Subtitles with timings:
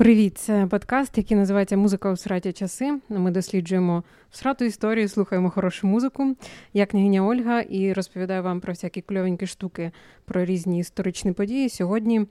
[0.00, 2.98] Привіт, це подкаст, який називається Музика у сраті часи.
[3.08, 6.36] Ми досліджуємо всрату історію, слухаємо хорошу музику.
[6.72, 9.90] Я княгиня Ольга і розповідаю вам про всякі кльовенькі штуки,
[10.24, 11.68] про різні історичні події.
[11.68, 12.26] Сьогодні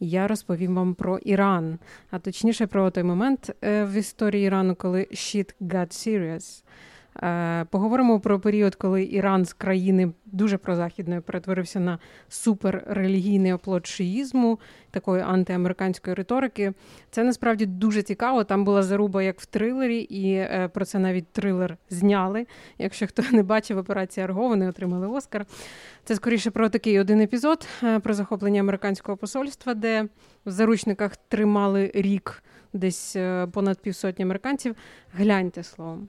[0.00, 1.78] я розповім вам про Іран,
[2.10, 6.62] а точніше про той момент е, в історії Ірану, коли shit got serious.
[7.22, 11.98] Е, поговоримо про період, коли Іран з країни дуже прозахідної перетворився на
[12.28, 14.58] суперрелігійний оплот шиїзму,
[14.90, 16.72] такої антиамериканської риторики.
[17.10, 18.44] Це насправді дуже цікаво.
[18.44, 22.46] Там була заруба як в трилері, і е, про це навіть трилер зняли.
[22.78, 25.46] Якщо хто не бачив операції Арго, вони отримали Оскар.
[26.04, 30.08] Це скоріше про такий один епізод е, про захоплення американського посольства, де
[30.46, 32.42] в заручниках тримали рік
[32.72, 33.16] десь
[33.52, 34.76] понад півсотні американців.
[35.12, 36.08] Гляньте словом.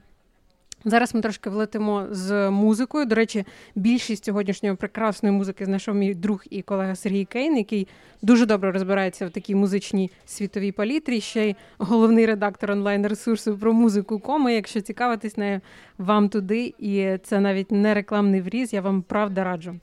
[0.88, 3.04] Зараз ми трошки влетимо з музикою.
[3.04, 7.88] До речі, більшість сьогоднішньої прекрасної музики знайшов мій друг і колега Сергій Кейн, який
[8.22, 11.20] дуже добре розбирається в такій музичній світовій палітрі.
[11.20, 14.54] Ще й головний редактор онлайн-ресурсу про музику коми.
[14.54, 15.60] Якщо цікавитись нею,
[15.98, 16.74] вам туди.
[16.78, 18.72] І це навіть не рекламний вріз.
[18.72, 19.74] Я вам правда раджу.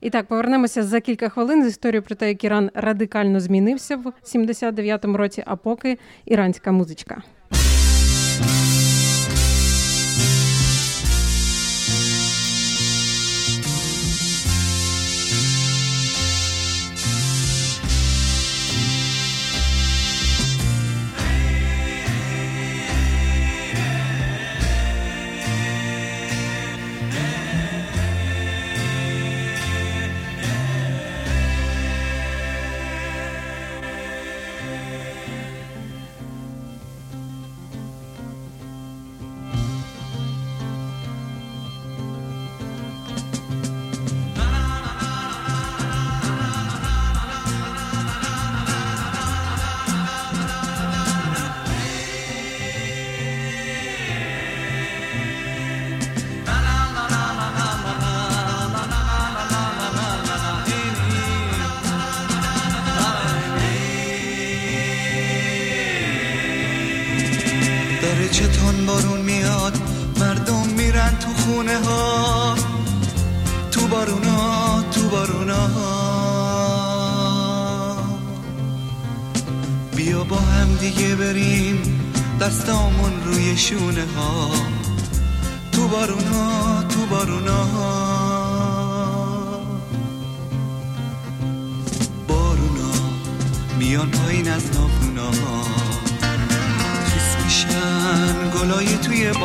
[0.00, 4.12] І так, повернемося за кілька хвилин з історією про те, як Іран радикально змінився в
[4.24, 7.22] 79-му році, а поки іранська музичка.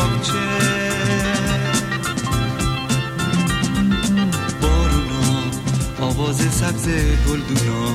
[0.08, 0.34] باغچه
[4.62, 5.52] بارونا
[6.02, 6.88] آواز سبز
[7.30, 7.88] گلدونا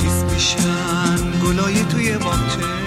[0.00, 2.82] خیس میشن گلای توی باغچه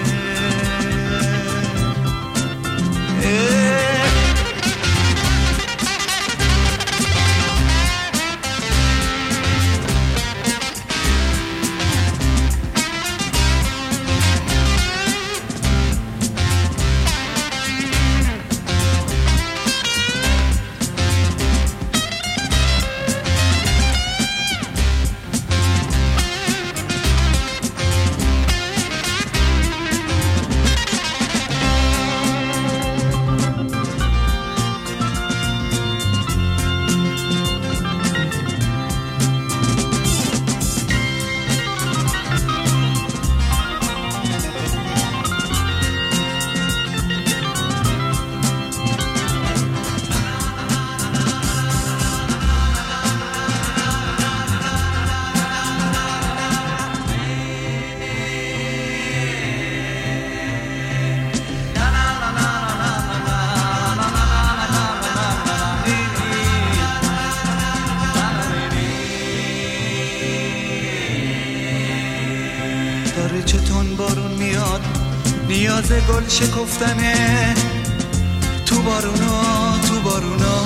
[78.66, 80.56] تو بارونا تو بارونا.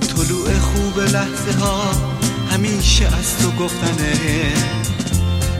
[0.00, 1.90] طلوع خوب لحظه ها
[2.52, 4.52] همیشه از تو گفتنه.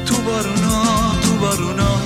[0.07, 0.85] تو بارونا
[1.23, 1.97] تو بارونا.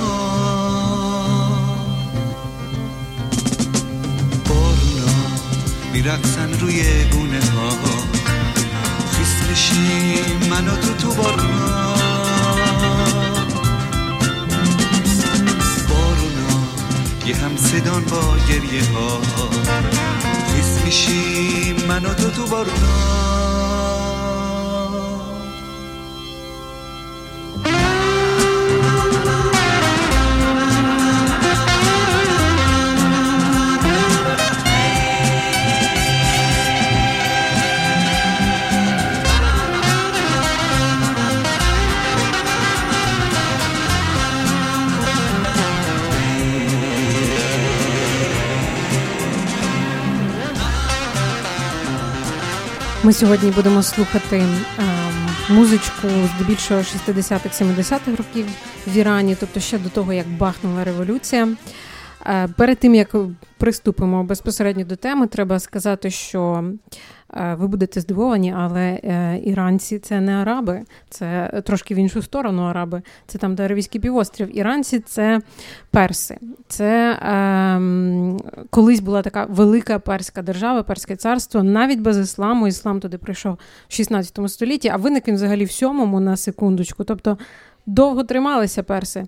[4.49, 5.13] بارونا
[5.93, 7.69] میرقصن روی گونه ها
[9.11, 12.02] خیس بشیم من و تو تو بارونا.
[17.25, 19.21] یه هم صدان با گریه ها.
[20.53, 23.42] خیس میشیم من و تو تو بارونا
[53.05, 54.45] Ми сьогодні будемо слухати е,
[55.49, 58.45] музичку здебільшого 60-х, 70-х років
[58.87, 61.47] в Ірані, тобто ще до того, як бахнула революція.
[62.25, 63.15] Е, перед тим як
[63.57, 66.63] приступимо безпосередньо до теми, треба сказати, що
[67.35, 73.01] ви будете здивовані, але е, іранці це не араби, це трошки в іншу сторону араби.
[73.27, 74.57] Це там, де Аравійський півострів.
[74.57, 75.41] Іранці це
[75.91, 76.37] перси.
[76.67, 77.81] Це е,
[78.69, 82.67] колись була така велика перська держава, перське царство, навіть без ісламу.
[82.67, 83.57] Іслам туди прийшов
[83.87, 87.03] в 16 столітті, а виник він взагалі в сьомому на секундочку.
[87.03, 87.37] Тобто.
[87.85, 89.25] Довго трималися перси,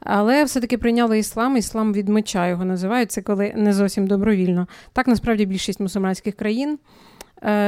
[0.00, 1.56] але все-таки прийняли іслам.
[1.56, 4.66] Іслам від меча його називають це коли не зовсім добровільно.
[4.92, 7.07] Так насправді більшість мусульманських країн Е,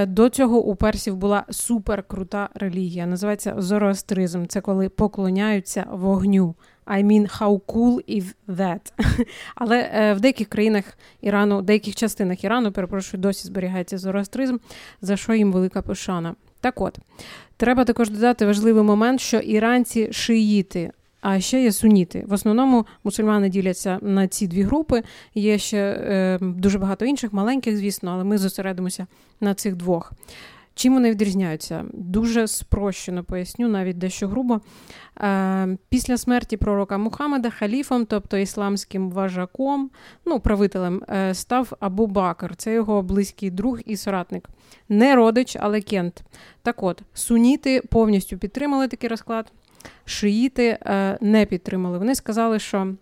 [0.06, 3.06] до цього у персів була суперкрута релігія.
[3.06, 4.46] Називається зороастризм.
[4.46, 6.54] Це коли поклоняються вогню.
[6.86, 8.92] I mean, how cool is that?
[9.54, 10.84] Але е, в деяких країнах
[11.20, 14.56] Ірану, в деяких частинах Ірану, перепрошую, досі зберігається зороастризм,
[15.02, 16.34] за що їм велика пошана.
[16.60, 16.98] Так от,
[17.56, 20.90] треба також додати важливий момент, що іранці шиїти,
[21.20, 22.24] а ще є суніти.
[22.28, 25.02] В основному мусульмани діляться на ці дві групи.
[25.34, 29.06] Є ще е, дуже багато інших, маленьких, звісно, але ми зосередимося
[29.40, 30.12] на цих двох.
[30.74, 31.84] Чим вони відрізняються?
[31.92, 34.60] Дуже спрощено поясню, навіть дещо грубо.
[35.20, 39.90] Е, після смерті пророка Мухаммеда халіфом, тобто ісламським важаком,
[40.26, 42.56] ну, правителем, е, став Абу Бакр.
[42.56, 44.48] Це його близький друг і соратник.
[44.88, 46.22] Не родич, але кент.
[46.62, 49.52] Так от, суніти повністю підтримали такий розклад
[50.04, 51.98] шиїти е, не підтримали.
[51.98, 52.94] Вони сказали, що.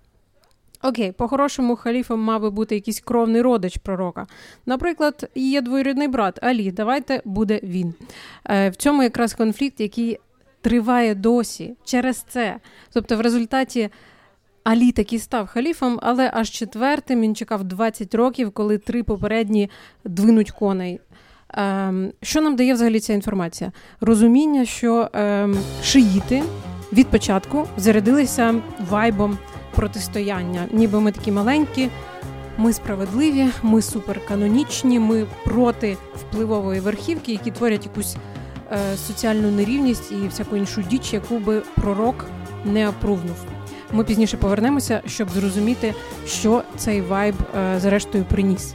[0.82, 4.26] Окей, по-хорошому, халіфом мав би бути якийсь кровний родич пророка.
[4.66, 7.94] Наприклад, є двоюрідний брат Алі, давайте буде він.
[8.50, 10.18] Е, в цьому якраз конфлікт, який
[10.60, 12.56] триває досі через це.
[12.92, 13.90] Тобто, в результаті
[14.64, 19.70] Алі таки став халіфом, але аж четвертим він чекав 20 років, коли три попередні
[20.04, 21.00] двинуть коней.
[21.54, 23.72] Ем, що нам дає взагалі ця інформація?
[24.00, 26.42] Розуміння, що ем, шиїти
[26.92, 28.54] від початку зарядилися
[28.90, 29.38] вайбом
[29.74, 30.66] протистояння.
[30.72, 31.88] Ніби ми такі маленькі,
[32.56, 38.16] ми справедливі, ми суперканонічні, ми проти впливової верхівки, які творять якусь
[38.72, 42.26] е, соціальну нерівність і всяку іншу діч, яку би пророк
[42.64, 43.36] не опрувнув.
[43.92, 45.94] Ми пізніше повернемося, щоб зрозуміти,
[46.26, 48.74] що цей вайб е, зрештою приніс.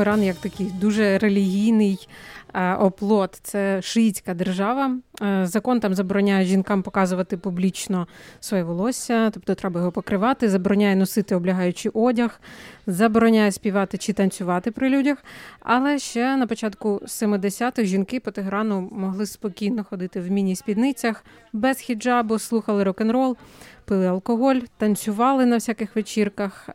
[0.00, 2.08] Е, Іран як такий дуже релігійний
[2.54, 3.40] е, оплот.
[3.42, 4.96] Це шиїцька держава.
[5.22, 8.06] Е, закон там забороняє жінкам показувати публічно
[8.40, 12.40] своє волосся, тобто треба його покривати, забороняє носити облягаючий одяг,
[12.86, 15.24] забороняє співати чи танцювати при людях.
[15.60, 22.38] Але ще на початку 70-х жінки по Теграну могли спокійно ходити в міні-спідницях без хіджабу,
[22.38, 23.36] слухали рок-н-рол
[23.84, 26.68] пили алкоголь, танцювали на всяких вечірках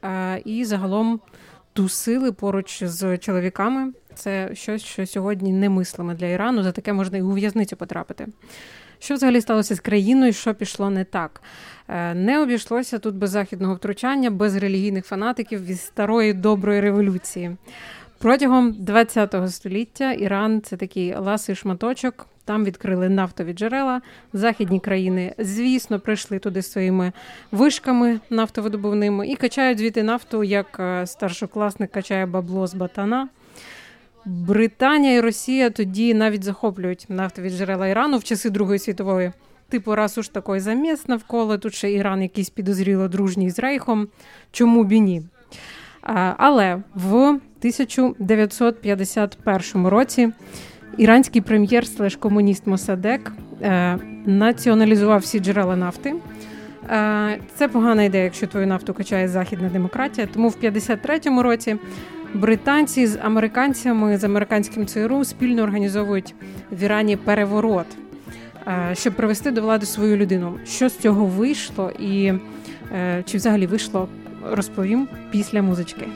[0.46, 1.20] і загалом
[1.75, 3.91] тусили поруч з чоловіками.
[4.15, 6.63] Це щось, що сьогодні немислиме для Ірану.
[6.63, 8.27] За таке можна і у в'язницю потрапити.
[9.00, 11.41] Що взагалі сталося з країною, що пішло не так?
[11.88, 17.58] Е, не обійшлося тут без західного втручання, без релігійних фанатиків від старої доброї революції.
[18.17, 22.27] Протягом ХХ століття Іран це такий ласий шматочок.
[22.45, 24.01] Там відкрили нафтові джерела.
[24.33, 27.11] Західні країни, звісно, прийшли туди своїми
[27.51, 33.27] вишками нафтовидобувними і качають звідти нафту, як е, старшокласник качає бабло з батана.
[34.25, 39.31] Британія і Росія тоді навіть захоплюють нафтові джерела Ірану в часи Другої світової.
[39.69, 44.07] Типу, раз уж такий заміс навколо, тут ще Іран якийсь підозріло дружній з Рейхом.
[44.51, 45.23] Чому б і ні?
[46.37, 50.31] Але в 1951 році
[50.97, 56.15] іранський прем'єр слеш комуніст Мосадек е, націоналізував всі джерела нафти.
[56.89, 60.27] Е, це погана ідея, якщо твою нафту качає західна демократія.
[60.33, 61.75] Тому в 53-му році
[62.33, 66.35] британці з американцями з американським ЦРУ спільно організовують
[66.71, 67.87] в Ірані переворот,
[68.67, 70.53] е, щоб привести до влади свою людину.
[70.65, 72.33] Що з цього вийшло, і
[73.25, 74.07] чи взагалі вийшло,
[74.51, 76.07] розповім після музички.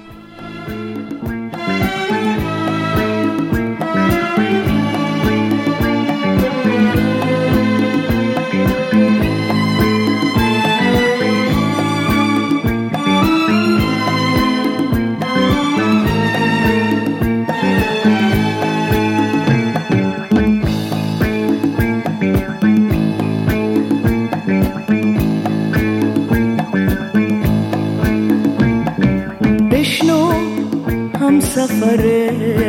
[31.60, 32.04] سفر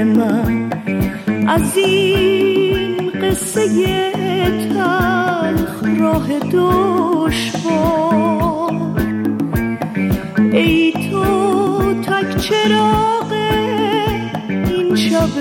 [0.04, 0.70] من
[1.48, 4.10] از این قصه
[4.74, 7.82] تلخ راه دشوار.
[10.52, 11.24] ای تو
[12.02, 13.32] تک چراغ
[14.48, 15.38] این شب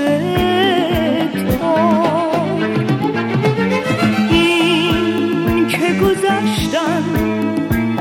[4.32, 7.04] این که گذشتن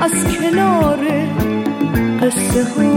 [0.01, 0.99] از کنار
[2.23, 2.88] قصه ها.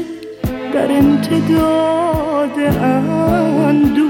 [0.74, 2.58] در امتداد
[3.68, 4.08] اندو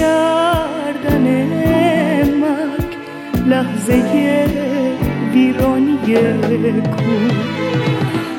[0.00, 1.26] کردن
[2.40, 2.90] مرگ
[3.46, 4.46] لحظه
[5.32, 5.98] ویرانی
[6.82, 7.12] کو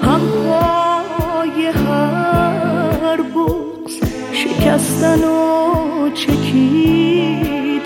[0.07, 3.99] همهای هر بوز
[4.33, 7.81] شکستن و چکیدن.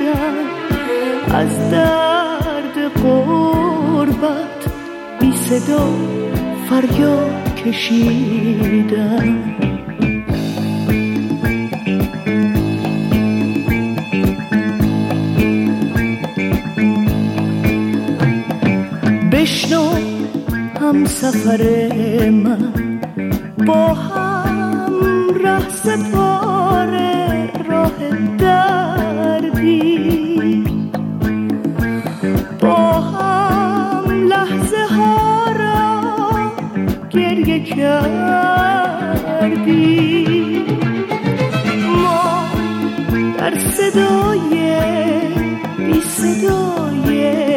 [1.33, 4.65] از درد قربت
[5.19, 5.87] بی صدا
[6.69, 9.54] فریاد کشیدن.
[19.45, 19.89] بشنو
[20.81, 21.61] هم سفر
[22.29, 22.73] من
[23.67, 24.93] با هم
[25.43, 29.83] ره سپاره راه دردی
[32.61, 36.01] با هم لحظه ها را
[37.09, 38.15] گریه کردی
[41.87, 42.49] ما
[43.37, 44.55] در صدای
[45.77, 47.54] بی صدای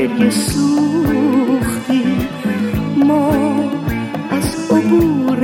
[0.00, 2.04] گریه سوختی.
[2.96, 3.30] ما
[4.30, 5.38] از عبور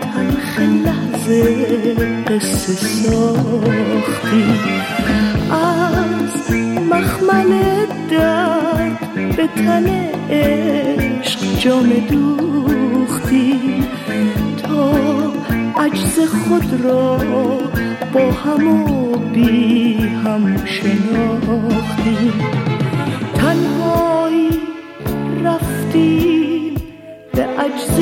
[0.00, 1.94] تلخ لحظه
[2.26, 4.44] قصه ساختی.
[5.50, 6.52] از
[6.90, 7.52] مخمل
[8.10, 8.98] درد
[9.36, 9.86] به تن
[10.30, 13.54] عشق جام دوختی.
[14.62, 14.92] تا
[15.76, 17.16] عجز خود را
[18.12, 22.32] با هم و بی هم شناختی.
[26.00, 26.74] گفتیم
[27.34, 28.00] به عجز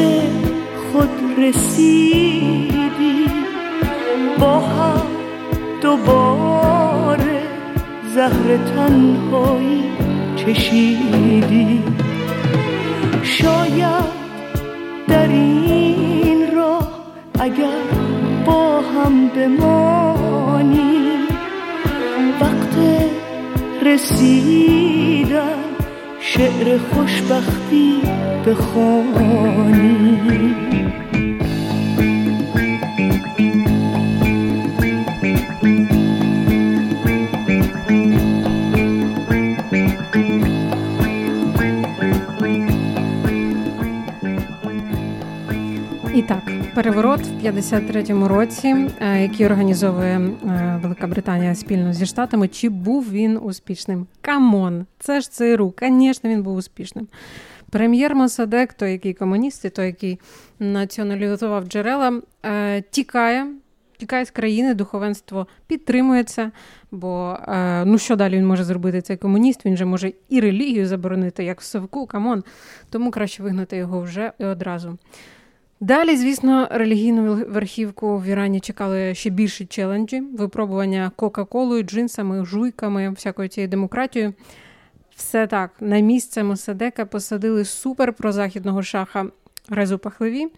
[0.92, 1.08] خود
[1.38, 3.26] رسیدی
[4.38, 5.06] با هم
[5.82, 7.42] دوباره
[8.14, 9.84] زهر تنهایی
[10.36, 11.82] چشیدی
[13.22, 14.18] شاید
[15.08, 16.88] در این راه
[17.40, 17.82] اگر
[18.46, 21.08] با هم بمانی
[22.40, 22.76] وقت
[23.82, 25.68] رسیدن
[26.27, 28.01] شعر خوشبختی
[28.45, 30.13] بخوانی
[46.13, 50.56] І так, переворот в 53-му році, е, який організовує е,
[50.98, 52.48] Велика Британія спільно зі штатами.
[52.48, 54.06] Чи був він успішним?
[54.20, 55.74] Come on, це ж ЦРУ.
[55.82, 57.08] Звісно, він був успішним.
[57.70, 60.20] Прем'єр Мосадек, той, який комуніст, той, який
[60.58, 63.46] націоналізував джерела, е, тікає.
[63.96, 66.50] Тікає з країни, духовенство підтримується,
[66.90, 67.38] бо
[67.84, 69.66] ну що далі він може зробити цей комуніст?
[69.66, 72.44] Він же може і релігію заборонити, як в Совку, come on.
[72.90, 74.98] Тому краще вигнати його вже і одразу.
[75.80, 83.48] Далі, звісно, релігійну верхівку в Ірані чекали ще більші челенджі, випробування Кока-Колою, джинсами, жуйками, всякою
[83.48, 84.34] цією демократією.
[85.16, 89.26] Все так, на місце Мосадека посадили супер прозахідного шаха
[89.68, 90.48] Резу Пахлеві,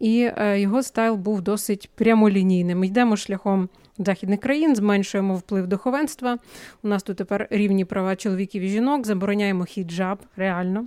[0.00, 2.78] і е, його стайл був досить прямолінійним.
[2.78, 6.38] Ми йдемо шляхом західних країн, зменшуємо вплив духовенства.
[6.82, 10.86] У нас тут тепер рівні права чоловіків і жінок, забороняємо хіджаб, реально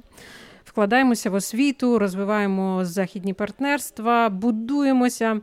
[0.78, 5.42] вкладаємося в освіту, розвиваємо західні партнерства, будуємося.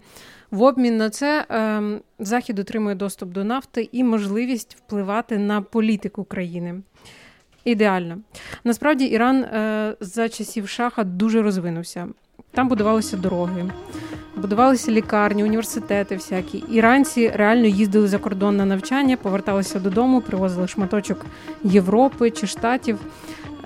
[0.51, 1.83] В обмін на це е,
[2.19, 6.75] Захід отримує доступ до нафти і можливість впливати на політику країни.
[7.65, 8.19] Ідеально.
[8.65, 12.09] Насправді, Іран е, за часів шаха дуже розвинувся.
[12.51, 13.71] Там будувалися дороги,
[14.37, 16.17] будувалися лікарні, університети.
[16.17, 16.59] всякі.
[16.59, 21.27] Іранці реально їздили за кордон на навчання, поверталися додому, привозили шматочок
[21.65, 22.99] Європи чи штатів.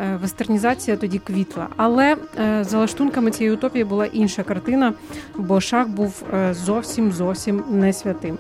[0.00, 1.68] Е, вестернізація тоді квітла.
[1.76, 4.92] Але е, за лаштунками цієї утопії була інша картина,
[5.37, 8.38] бо шах був е, зовсім зовсім не святим.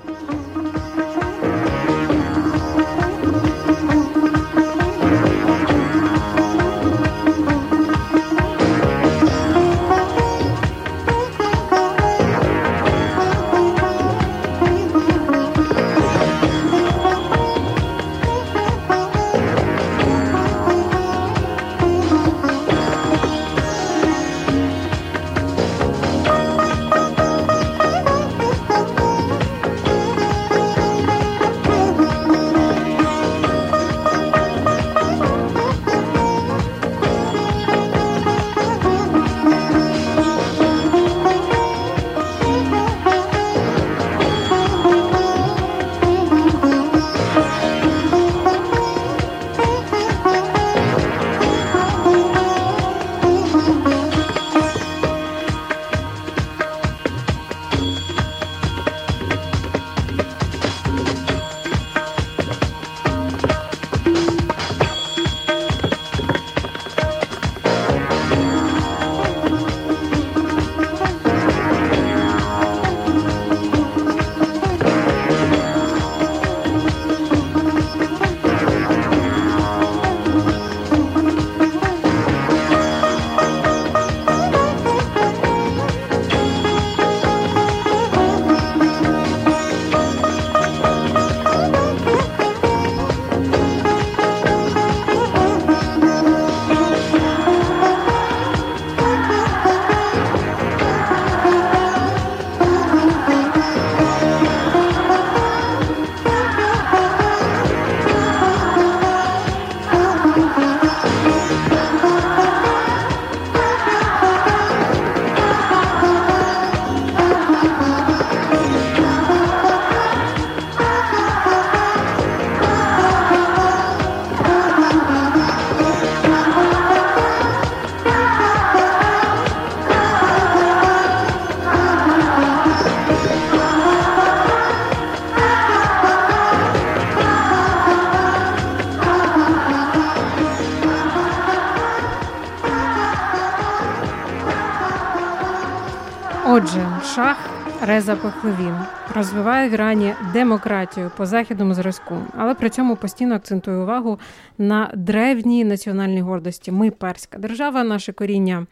[147.98, 153.76] Отже, шах Реза розвиває в Ірані демократію по західному зразку, але при цьому постійно акцентує
[153.76, 154.18] увагу
[154.58, 156.72] на древній національній гордості.
[156.72, 158.66] Ми перська держава, наше коріння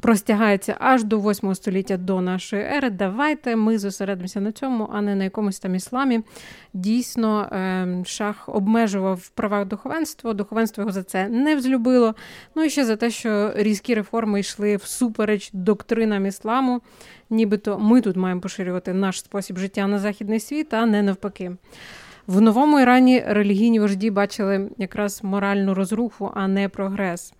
[0.00, 2.90] простягається аж до 8 століття до нашої ери.
[2.90, 6.20] Давайте ми зосередимося на цьому, а не на якомусь там ісламі.
[6.72, 10.32] Дійсно, ем, шах обмежував в правах духовенства.
[10.32, 12.14] Духовенство його за це не взлюбило.
[12.54, 16.80] Ну і ще за те, що різкі реформи йшли всупереч доктринам ісламу.
[17.30, 21.52] Нібито ми тут маємо поширювати наш спосіб життя на західний світ, а не навпаки.
[22.26, 27.32] В новому Ірані релігійні вожді бачили якраз моральну розруху, а не прогрес.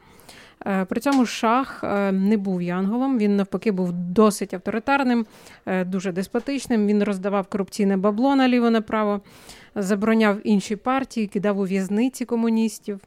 [0.66, 5.26] Е, при цьому шах е, не був янголом, він навпаки був досить авторитарним,
[5.66, 6.86] е, дуже деспотичним.
[6.86, 9.20] Він роздавав корупційне бабло наліво направо,
[9.74, 13.00] забороняв інші партії, кидав у в'язниці комуністів.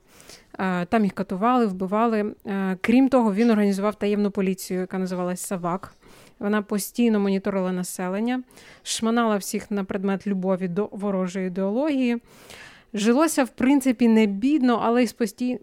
[0.90, 2.36] Там їх катували, вбивали.
[2.82, 5.94] Крім того, він організував таємну поліцію, яка називалась Савак.
[6.40, 8.44] Вона постійно моніторила населення,
[8.84, 12.22] шманала всіх на предмет любові до ворожої ідеології.
[12.94, 15.14] Жилося, в принципі, не бідно, але й з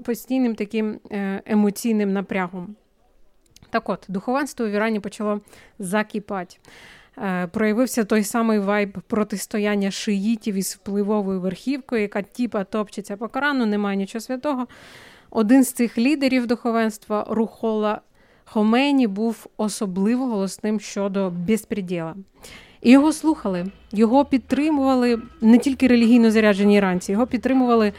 [0.04, 2.76] постійним таким е, емоційним напрягом.
[3.70, 5.40] Так от, духовенство в Ірані почало
[5.78, 6.56] закіпати.
[7.18, 13.66] Е, проявився той самий вайб протистояння шиїтів із впливовою верхівкою, яка тіпа топчеться по Корану,
[13.66, 14.66] немає нічого святого.
[15.30, 18.00] Один з цих лідерів духовенства, Рухола
[18.44, 22.14] Хомейні, був особливо голосним щодо безпреділа.
[22.82, 27.92] І його слухали, його підтримували не тільки релігійно заряджені іранці, його підтримували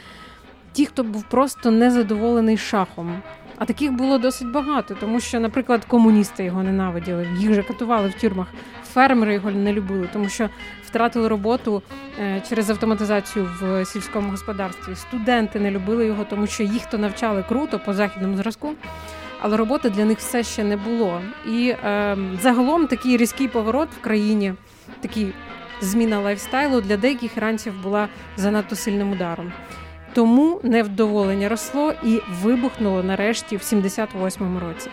[0.71, 3.21] ті, хто був просто незадоволений шахом.
[3.57, 8.21] А таких було досить багато, тому що, наприклад, комуністи його ненавиділи, їх же катували в
[8.21, 8.47] тюрмах.
[8.93, 10.49] Фермери його не любили, тому що
[10.85, 11.81] втратили роботу
[12.19, 14.95] е, через автоматизацію в сільському господарстві.
[14.95, 18.73] Студенти не любили його, тому що їх то навчали круто по західному зразку,
[19.40, 21.20] але роботи для них все ще не було.
[21.46, 24.54] І е, загалом такий різкий поворот в країні
[25.00, 25.32] такий
[25.80, 29.52] зміна лайфстайлу для деяких іранців була занадто сильним ударом.
[30.14, 34.90] Тому невдоволення росло і вибухнуло нарешті в 78-му році.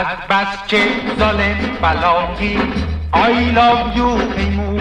[0.00, 0.82] از بس که
[1.18, 2.58] ظالم بلایی
[3.15, 4.79] I love you ای مو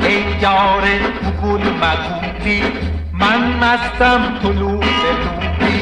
[0.00, 0.84] ای یار
[1.22, 2.62] مگول مگولی
[3.12, 5.80] من مستم طلوع لوبی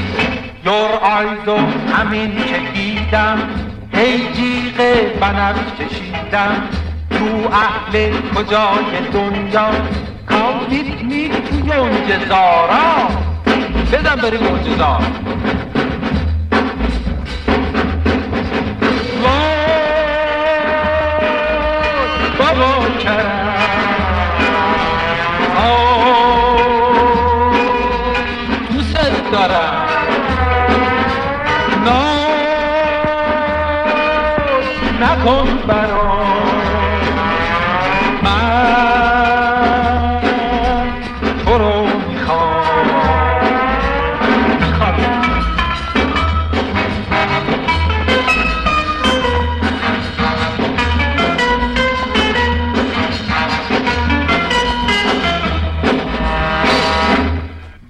[0.64, 1.56] یور آیزو
[1.92, 3.38] همین که دیدم
[3.94, 4.76] هی جیغ
[5.20, 6.62] بنفش کشیدم
[7.10, 9.70] تو اهل کجای دنیا
[10.28, 13.08] کاویت می توی اونجه زارا
[13.92, 14.76] بزن بریم اونجه
[31.88, 32.28] ناز
[35.00, 36.18] نکن برام
[38.22, 40.20] من
[41.44, 42.58] تو رو می‌خوام.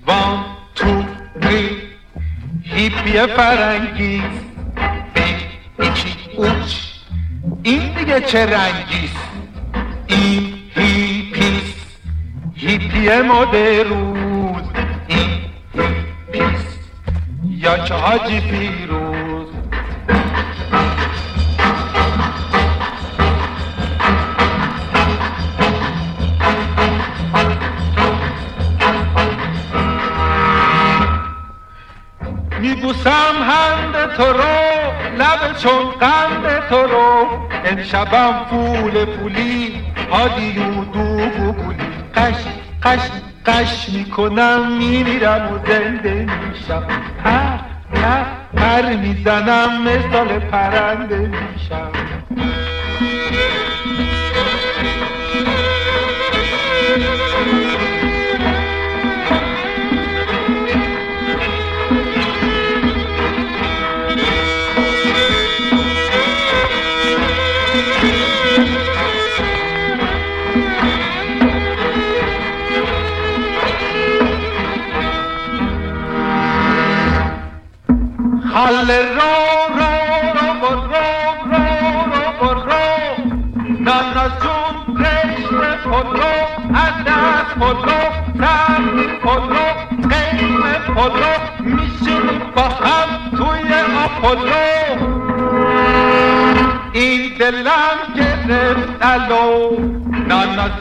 [0.07, 1.05] وان تو
[1.41, 1.61] بی
[2.63, 3.88] هیپی فرنگ.
[8.20, 9.16] چه رنگیست.
[10.07, 11.74] این هیپیس
[12.54, 14.62] هیپی مدروز
[15.09, 15.40] این
[15.78, 16.64] هیپیس.
[17.50, 18.88] یا چه حاجی پیروز
[37.94, 41.79] امشبم فول پولی هادی و دو بولی
[42.14, 42.35] قش
[42.83, 43.01] قش
[43.46, 46.87] قش می‌کنم میمیرم و زنده میشم.
[47.24, 47.59] پر
[47.94, 48.24] پر
[48.57, 51.88] پر می‌زنم مثال پرنده میشم.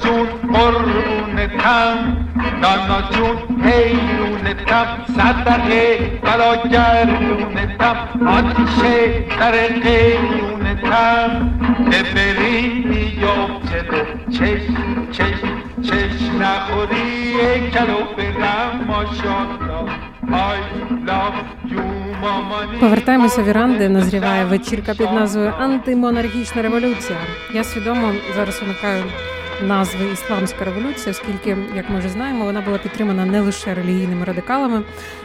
[0.04, 2.18] جون قرون تن
[2.62, 7.08] دانا جون حیرون Nittam Saturday, Kalojar,
[7.56, 7.98] Nittam
[8.36, 10.16] Otishe, Saturday,
[10.64, 11.32] Nittam
[12.00, 12.58] Eberi,
[13.24, 14.00] Yopchedo,
[14.36, 14.68] Chesh,
[15.16, 15.44] Chesh,
[15.88, 18.56] Chesh, Nahori, Kalopena,
[18.88, 19.78] Moshoto.
[22.80, 27.20] Повертаємося в Іран, де назріває вечірка під назвою Антимонархічна революція.
[27.54, 29.04] Я свідомо зараз уникаю
[29.62, 34.84] назви Ісламська революція, оскільки, як ми вже знаємо, вона була підтримана не лише релігійними радикалами.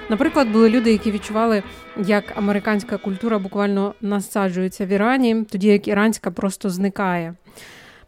[0.08, 1.62] Наприклад, були люди, які відчували,
[1.96, 7.34] як американська культура буквально насаджується в Ірані, тоді як іранська просто зникає.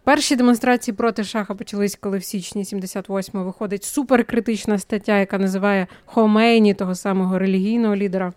[0.05, 6.75] Перші демонстрації проти шаха почались, коли в січні 78-го виходить суперкритична стаття, яка називає Хомейні,
[6.75, 8.33] того самого релігійного лідера,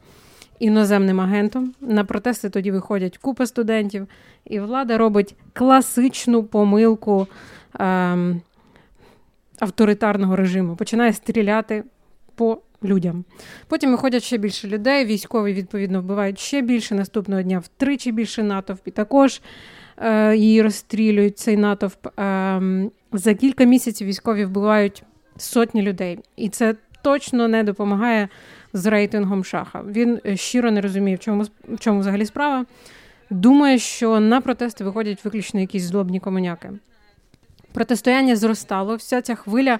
[0.60, 1.74] іноземним агентом.
[1.82, 4.08] На протести тоді виходять купа студентів,
[4.46, 7.28] і влада робить класичну помилку
[9.60, 11.84] авторитарного режиму, починає стріляти
[12.36, 13.26] по людям.
[13.68, 15.06] Потім виходять ще більше людей.
[15.06, 16.96] Військові відповідно вбивають ще більше.
[16.96, 18.88] Наступного дня втричі більше натовп.
[18.88, 19.42] І також
[19.98, 22.20] е, її розстрілюють цей натовп.
[22.20, 22.62] Е,
[23.12, 25.04] за кілька місяців військові вбивають
[25.38, 26.20] сотні людей.
[26.36, 28.30] І це точно не допомагає
[28.74, 29.84] з рейтингом шаха.
[29.88, 32.66] Він е, щиро не розуміє, в чому, в чому взагалі справа.
[33.30, 36.70] Думає, що на протести виходять виключно якісь злобні комуняки.
[37.78, 39.80] Протистояння зростало, вся ця хвиля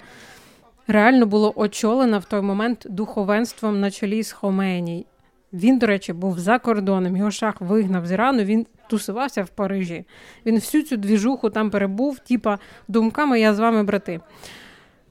[0.86, 5.06] реально було очолена в той момент духовенством на чолі з Хомені.
[5.52, 10.04] Він, до речі, був за кордоном, його шах вигнав з Ірану, він тусувався в Парижі.
[10.46, 12.58] Він всю цю двіжуху там перебув, типа
[12.88, 14.20] думками я з вами брати.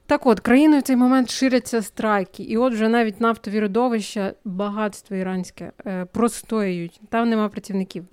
[0.05, 5.15] Так от, країною в цей момент ширяться страйки, і от вже навіть нафтові родовища, багатство
[5.15, 8.05] іранське е, простоюють, там нема працівників.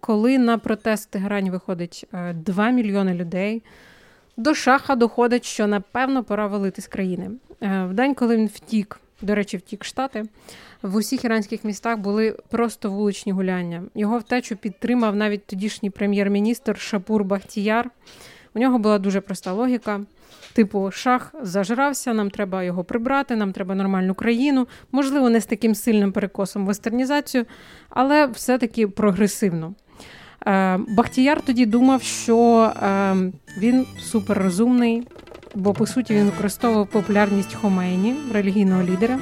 [0.00, 3.62] Коли на протест в Тегерані виходить 2 е, мільйони людей,
[4.40, 7.30] до шаха доходить, що напевно пора валити з країни.
[7.62, 10.24] Е, в день, коли він втік, до речі, втік штати,
[10.82, 13.82] в усіх іранських містах були просто вуличні гуляння.
[13.94, 17.90] Його втечу підтримав навіть тодішній прем'єр-міністр Шапур Бахтіяр.
[18.54, 20.00] У нього була дуже проста логіка.
[20.52, 25.74] Типу, шах зажрався, нам треба його прибрати, нам треба нормальну країну, можливо, не з таким
[25.74, 27.46] сильним перекосом вестернізацію,
[27.88, 29.74] але все-таки прогресивно.
[30.46, 33.16] Е, Бахтіяр тоді думав, що е,
[33.58, 35.06] він суперрозумний,
[35.54, 39.18] бо по суті він використовував популярність Хомейні, релігійного лідера.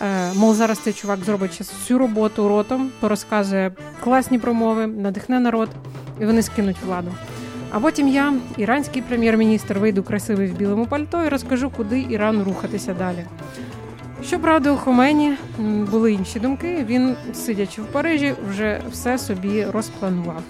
[0.00, 3.72] Е, мов зараз цей чувак зробить всю роботу ротом, порозказує
[4.04, 5.68] класні промови, надихне народ,
[6.20, 7.14] і вони скинуть владу.
[7.70, 12.94] А потім я, іранський прем'єр-міністр, вийду красивий в білому пальто і розкажу, куди Ірану рухатися
[12.94, 13.24] далі.
[14.26, 15.32] Щоправда, у Хомені
[15.90, 16.84] були інші думки.
[16.88, 20.42] Він, сидячи в Парижі, вже все собі розпланував.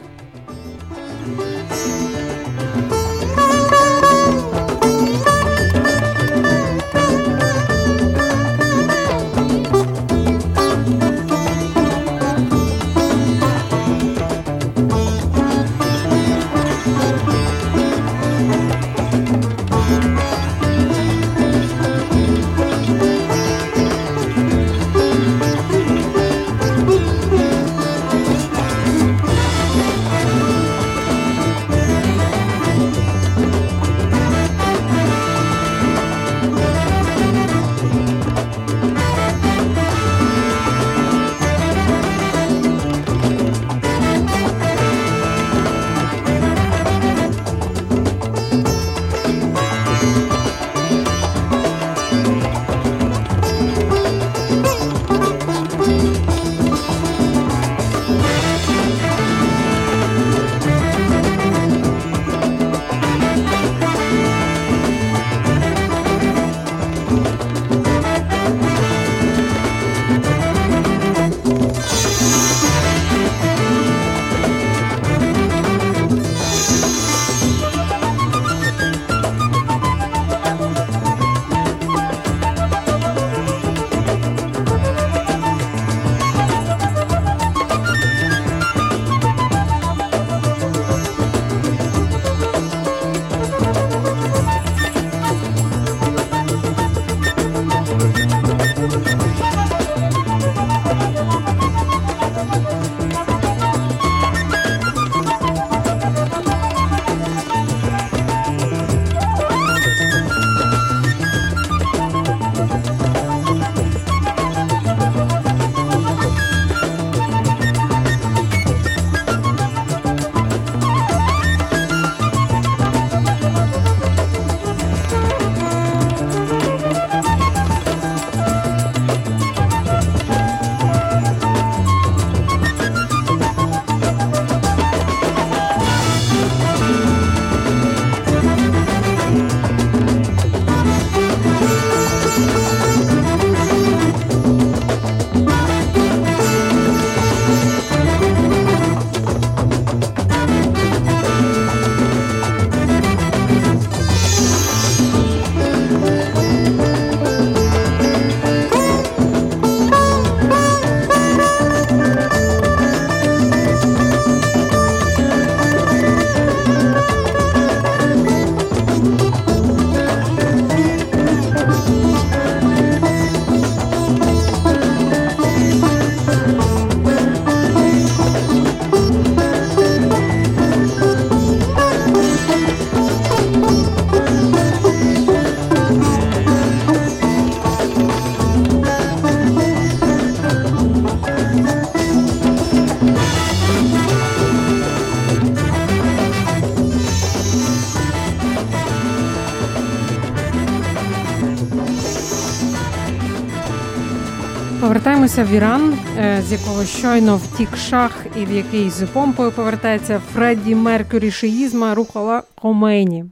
[205.32, 210.18] Повертаємося в Іран, е, з якого щойно втік шах, і в який з помпою повертається
[210.18, 213.24] Фредді Меркюрі шиїзма Рухала Хомейні.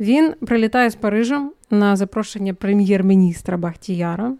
[0.00, 4.32] Він прилітає з Парижа на запрошення прем'єр-міністра Бахтіяра.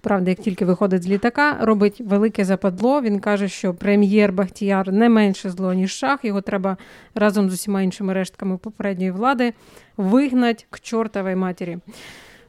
[0.00, 3.02] Правда, як тільки виходить з літака, робить велике западло.
[3.02, 6.24] Він каже, що прем'єр Бахтіяр не менше зло, ніж шах.
[6.24, 6.76] Його треба
[7.14, 9.52] разом з усіма іншими рештками попередньої влади
[9.96, 11.78] вигнать к чортовій матері.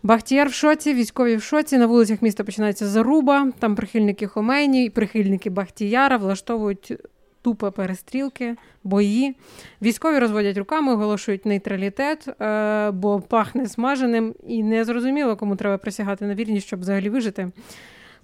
[0.04, 1.78] Бахтіяр в шоці, військові в шоці.
[1.78, 3.52] На вулицях міста починається заруба.
[3.60, 6.94] Там прихильники Хомейні, прихильники Бахтіяра влаштовують
[7.42, 9.36] тупо перестрілки, бої.
[9.82, 16.26] Військові розводять руками, оголошують нейтралітет, е, бо пахне смаженим, і не зрозуміло, кому треба присягати
[16.26, 17.52] на вірність, щоб взагалі вижити.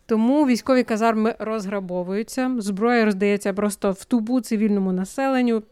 [0.06, 5.64] Тому військові казарми розграбовуються, зброя роздається просто в тубу цивільному населенню,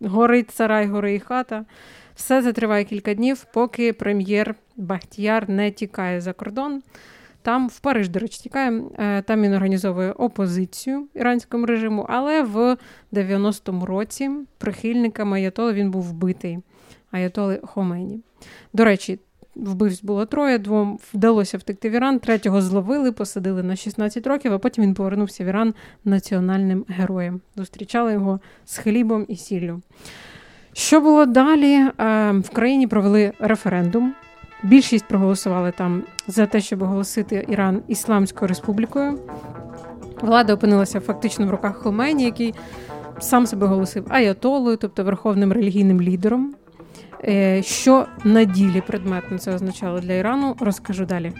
[0.00, 1.64] горить сарай, гори і хата.
[2.20, 6.82] Все це триває кілька днів, поки прем'єр Бахтіяр не тікає за кордон.
[7.42, 8.82] Там в Париж, до речі, тікає.
[8.98, 12.76] Е, там він організовує опозицію іранському режиму, але в
[13.12, 16.58] 90-му році прихильниками Аятоли він був вбитий.
[17.10, 18.20] Аятоли Хомейні.
[18.72, 19.18] До речі,
[19.54, 24.58] вбивць було троє, двом вдалося втекти в Іран, третього зловили, посадили на 16 років, а
[24.58, 27.40] потім він повернувся в Іран національним героєм.
[27.56, 29.80] Зустрічали його з хлібом і сіллю.
[30.72, 31.74] Що було далі?
[31.74, 31.92] Е,
[32.32, 34.14] в країні провели референдум.
[34.62, 39.18] Більшість проголосували там за те, щоб оголосити Іран Ісламською республікою.
[40.20, 42.54] Влада опинилася фактично в руках Хомені, який
[43.20, 46.54] сам себе оголосив аятолою, тобто верховним релігійним лідером.
[47.24, 51.32] Е, що на ділі предметно це означало для Ірану, розкажу далі.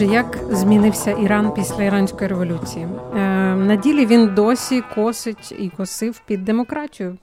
[0.00, 2.84] Отже, як змінився Іран після іранської революції?
[2.84, 3.18] Е,
[3.54, 7.16] на ділі він досі косить і косив під демократію.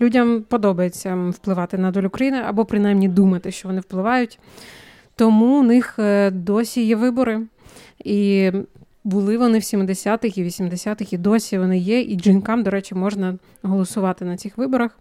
[0.00, 4.38] Людям подобається впливати на долю країни або принаймні думати, що вони впливають.
[5.16, 7.40] Тому у них е, досі є вибори.
[8.04, 8.50] І
[9.04, 12.00] були вони в 70-х і 80-х, і досі вони є.
[12.00, 14.98] І жінкам, до речі, можна голосувати на цих виборах.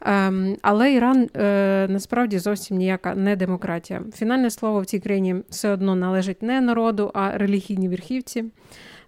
[0.00, 4.02] Ем, але Іран е, насправді зовсім ніяка не демократія.
[4.14, 8.44] Фінальне слово в цій країні все одно належить не народу, а релігійній верхівці.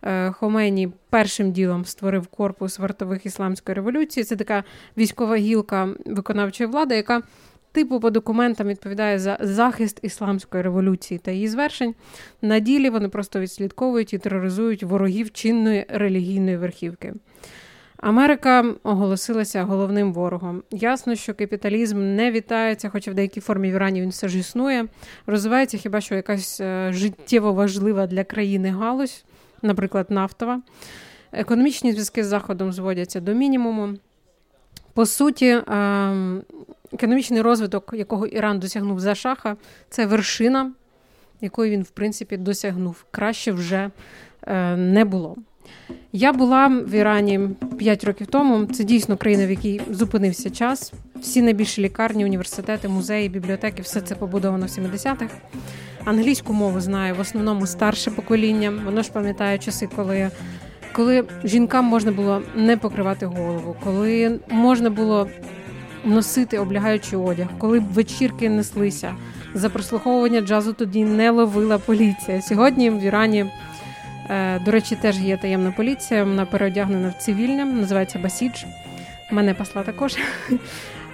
[0.03, 4.25] Е, Хомейні першим ділом створив корпус вартових ісламської революції.
[4.25, 4.65] Це така
[4.97, 7.23] військова гілка виконавчої влади, яка
[7.73, 11.95] типу по документам відповідає за захист ісламської революції та її звершень.
[12.43, 17.15] На ділі вони просто відслідковують і тероризують ворогів чинної релігійної верхівки.
[18.01, 20.63] Америка оголосилася головним ворогом.
[20.71, 24.87] Ясно, що капіталізм не вітається, хоча в деякій формі в Ірані він все ж існує.
[25.27, 29.25] Розвивається хіба що якась е, життєво важлива для країни галузь,
[29.63, 30.63] наприклад, нафтова.
[31.33, 33.95] Економічні зв'язки з Заходом зводяться до мінімуму.
[34.95, 36.43] По суті, ем,
[36.93, 39.57] економічний розвиток, якого Іран досягнув за шаха,
[39.89, 40.73] це вершина,
[41.41, 43.05] якої він, в принципі, досягнув.
[43.11, 43.91] Краще вже
[44.47, 45.37] е, не було.
[46.13, 47.41] Я була в Ірані
[47.79, 48.67] 5 років тому.
[48.67, 50.93] Це дійсно країна, в якій зупинився час.
[51.21, 55.35] Всі найбільші лікарні, університети, музеї, бібліотеки все це побудовано в 70-х.
[56.05, 58.73] Англійську мову знає в основному старше покоління.
[58.85, 60.31] Воно ж пам'ятає часи, коли
[60.93, 65.29] коли жінкам можна було не покривати голову, коли можна було
[66.05, 69.15] носити облягаючий одяг, коли вечірки неслися.
[69.55, 72.43] За прослуховування джазу тоді не ловила поліція.
[72.43, 73.47] Сьогодні в Ірані.
[74.31, 76.25] Е, до речі, теж є таємна поліція.
[76.25, 78.65] Вона переодягнена в цивільне, називається Басідж.
[79.31, 80.17] Мене пасла також.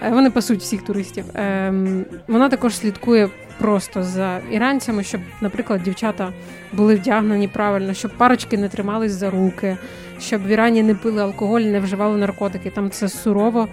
[0.03, 1.25] Е, вони пасуть всіх туристів.
[1.35, 6.33] Ем, вона також слідкує просто за іранцями, щоб, наприклад, дівчата
[6.73, 9.77] були вдягнені правильно, щоб парочки не тримались за руки,
[10.21, 12.71] щоб в Ірані не пили алкоголь, не вживали наркотики.
[12.71, 13.69] Там це сурово,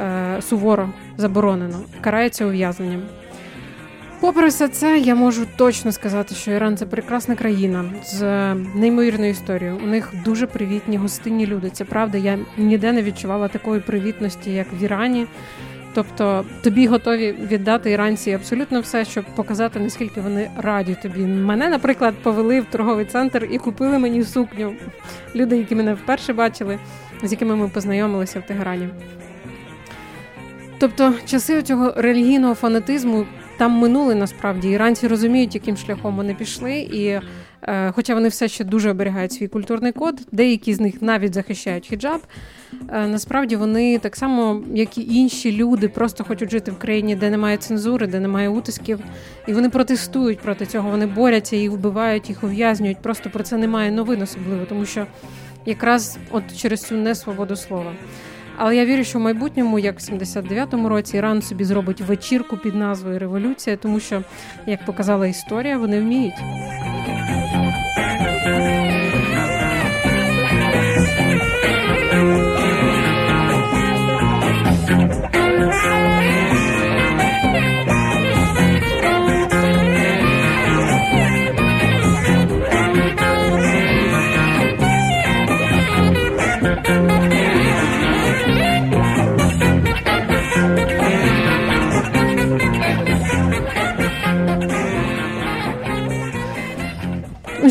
[0.00, 1.80] е, суворо заборонено.
[2.00, 3.02] Карається ув'язненням.
[4.20, 8.22] Попри все це, я можу точно сказати, що Іран це прекрасна країна з
[8.54, 9.80] неймовірною історією.
[9.84, 11.70] У них дуже привітні гостинні люди.
[11.70, 15.26] Це правда, я ніде не відчувала такої привітності, як в Ірані.
[15.94, 21.20] Тобто тобі готові віддати іранці абсолютно все, щоб показати, наскільки вони раді тобі.
[21.20, 24.74] Мене, наприклад, повели в торговий центр і купили мені сукню.
[25.34, 26.78] Люди, які мене вперше бачили,
[27.22, 28.88] з якими ми познайомилися в Тегерані.
[30.78, 33.26] Тобто, часи цього релігійного фанатизму
[33.58, 34.70] там минули насправді.
[34.70, 37.20] Іранці розуміють, яким шляхом вони пішли, і
[37.62, 41.86] е, хоча вони все ще дуже оберігають свій культурний код, деякі з них навіть захищають
[41.86, 42.20] хіджаб.
[42.72, 47.30] Е, насправді вони так само, як і інші люди, просто хочуть жити в країні, де
[47.30, 49.00] немає цензури, де немає утисків,
[49.46, 50.90] і вони протестують проти цього.
[50.90, 53.02] Вони борються, їх вбивають, їх ув'язнюють.
[53.02, 55.06] Просто про це немає новин особливо, тому що
[55.66, 57.92] якраз от через цю несвободу слова.
[58.56, 62.74] Але я вірю, що в майбутньому, як в 79-му році, Іран собі зробить вечірку під
[62.74, 64.22] назвою Революція, тому що,
[64.66, 66.34] як показала історія, вони вміють.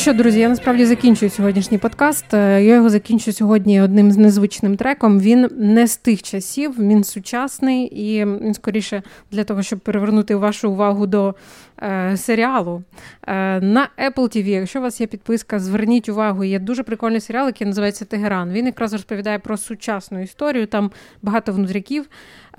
[0.06, 2.34] Що, друзі, я насправді закінчую сьогоднішній подкаст.
[2.34, 5.20] Е, я його закінчу сьогодні одним з незвичним треком.
[5.20, 10.72] Він не з тих часів, він сучасний і він скоріше для того, щоб перевернути вашу
[10.72, 11.36] увагу до
[11.84, 12.84] е, серіалу.
[13.28, 16.44] Е, на Apple TV, якщо у вас є підписка, зверніть увагу.
[16.44, 18.52] Є дуже прикольний серіал, який називається Тегеран.
[18.52, 20.68] Він якраз розповідає про сучасну історію.
[20.68, 22.10] Там багато внутряків.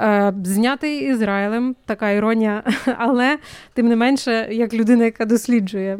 [0.00, 2.62] Е, знятий Ізраїлем, така іронія,
[2.98, 3.38] але
[3.74, 5.98] тим не менше, як людина, яка досліджує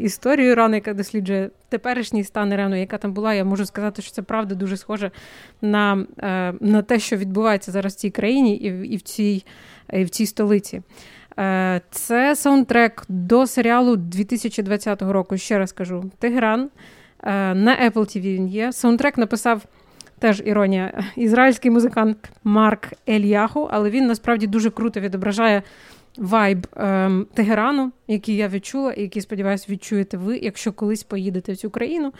[0.00, 4.22] історію Ірану, яка досліджує теперішній стан Ірану, яка там була, я можу сказати, що це
[4.22, 5.10] правда дуже схоже
[5.62, 6.06] на
[6.60, 9.44] на те, що відбувається зараз в цій країні і в, і в цій,
[9.92, 10.82] і в цій столиці.
[11.90, 15.36] Це саундтрек до серіалу 2020 року.
[15.36, 16.70] Ще раз кажу: Тегеран.
[17.54, 18.72] На Apple TV він є.
[18.72, 19.62] Саундтрек написав
[20.18, 25.62] теж іронія, ізраїльський музикант Марк Ельяху, але він насправді дуже круто відображає
[26.18, 31.56] вайб ем, Тегерану, який я відчула, і який, сподіваюся, відчуєте ви, якщо колись поїдете в
[31.56, 32.12] цю країну,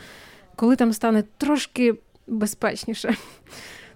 [0.55, 1.95] коли там стане трошки
[2.27, 3.15] безпечніше.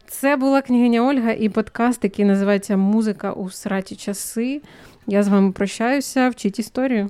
[0.08, 4.62] Це була княгиня Ольга і подкаст, який називається Музика у сраті часи.
[5.12, 6.30] Я з вами прощаюся.
[6.30, 7.10] Вчіть історію.